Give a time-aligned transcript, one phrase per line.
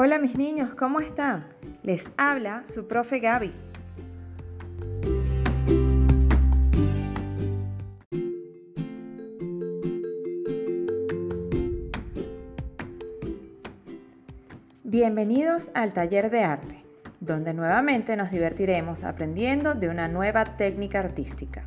[0.00, 1.44] Hola mis niños, ¿cómo están?
[1.82, 3.52] Les habla su profe Gaby.
[14.84, 16.84] Bienvenidos al taller de arte,
[17.18, 21.64] donde nuevamente nos divertiremos aprendiendo de una nueva técnica artística.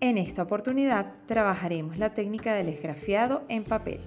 [0.00, 4.00] En esta oportunidad trabajaremos la técnica del esgrafiado en papel.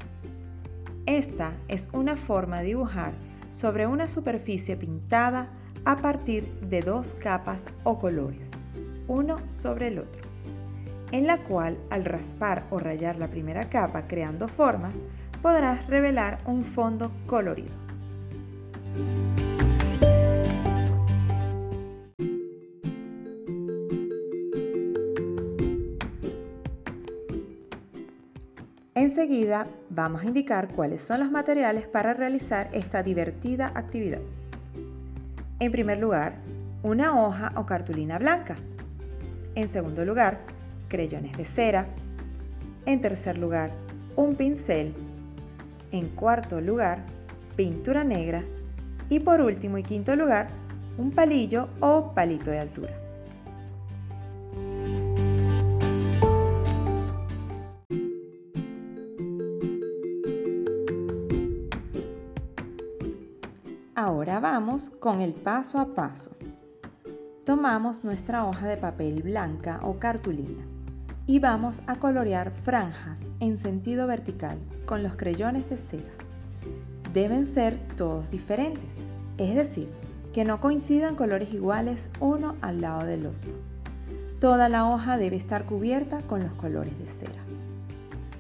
[1.08, 3.14] Esta es una forma de dibujar
[3.52, 5.50] sobre una superficie pintada
[5.86, 8.52] a partir de dos capas o colores,
[9.08, 10.22] uno sobre el otro,
[11.12, 14.96] en la cual al raspar o rayar la primera capa creando formas,
[15.42, 17.74] podrás revelar un fondo colorido.
[29.10, 34.22] Enseguida vamos a indicar cuáles son los materiales para realizar esta divertida actividad.
[35.60, 36.36] En primer lugar,
[36.84, 38.56] una hoja o cartulina blanca.
[39.56, 40.42] En segundo lugar,
[40.90, 41.88] creyones de cera.
[42.86, 43.72] En tercer lugar,
[44.16, 44.94] un pincel.
[45.92, 47.00] En cuarto lugar,
[47.56, 48.44] pintura negra.
[49.10, 50.50] Y por último y quinto lugar,
[51.00, 53.09] un palillo o palito de altura.
[64.02, 66.32] Ahora vamos con el paso a paso.
[67.46, 70.64] Tomamos nuestra hoja de papel blanca o cartulina
[71.28, 76.14] y vamos a colorear franjas en sentido vertical con los creyones de cera.
[77.14, 79.04] Deben ser todos diferentes,
[79.38, 79.90] es decir,
[80.32, 83.52] que no coincidan colores iguales uno al lado del otro.
[84.40, 87.44] Toda la hoja debe estar cubierta con los colores de cera.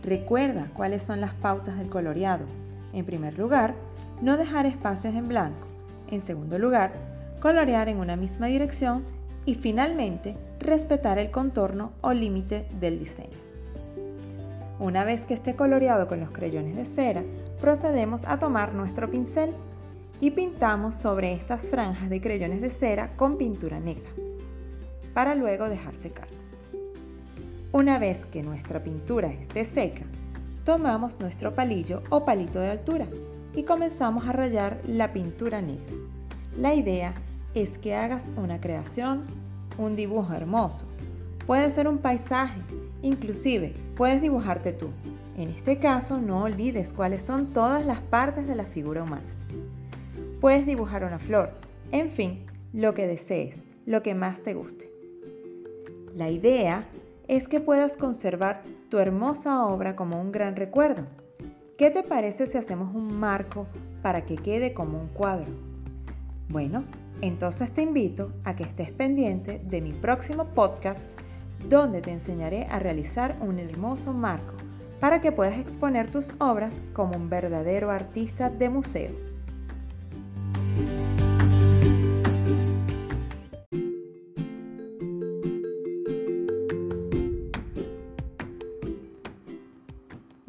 [0.06, 2.46] Recuerda cuáles son las pautas del coloreado.
[2.94, 3.75] En primer lugar,
[4.22, 5.68] no dejar espacios en blanco.
[6.09, 6.91] En segundo lugar,
[7.40, 9.03] colorear en una misma dirección
[9.46, 13.38] y finalmente respetar el contorno o límite del diseño.
[14.80, 17.24] Una vez que esté coloreado con los creyones de cera,
[17.59, 19.52] procedemos a tomar nuestro pincel
[20.22, 24.09] y pintamos sobre estas franjas de creyones de cera con pintura negra,
[25.13, 26.28] para luego dejar secar.
[27.72, 30.03] Una vez que nuestra pintura esté seca,
[30.66, 33.06] tomamos nuestro palillo o palito de altura
[33.54, 35.94] y comenzamos a rayar la pintura negra.
[36.58, 37.14] La idea
[37.56, 39.24] es que hagas una creación,
[39.78, 40.86] un dibujo hermoso.
[41.46, 42.62] Puede ser un paisaje,
[43.02, 44.90] inclusive puedes dibujarte tú.
[45.38, 49.24] En este caso no olvides cuáles son todas las partes de la figura humana.
[50.42, 51.52] Puedes dibujar una flor,
[51.92, 53.56] en fin, lo que desees,
[53.86, 54.92] lo que más te guste.
[56.16, 56.84] La idea
[57.28, 61.06] es que puedas conservar tu hermosa obra como un gran recuerdo
[61.79, 63.66] ¿Qué te parece si hacemos un marco
[64.01, 65.47] para que quede como un cuadro?
[66.50, 66.84] Bueno,
[67.22, 71.01] entonces te invito a que estés pendiente de mi próximo podcast
[71.69, 74.56] donde te enseñaré a realizar un hermoso marco
[75.00, 79.28] para que puedas exponer tus obras como un verdadero artista de museo.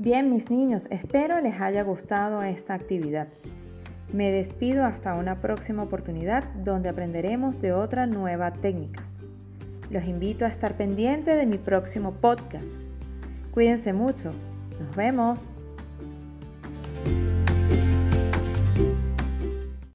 [0.02, 3.28] Bien, mis niños, espero les haya gustado esta actividad.
[4.14, 9.02] Me despido hasta una próxima oportunidad donde aprenderemos de otra nueva técnica.
[9.90, 12.64] Los invito a estar pendientes de mi próximo podcast.
[13.52, 14.32] Cuídense mucho.
[14.80, 15.54] Nos vemos.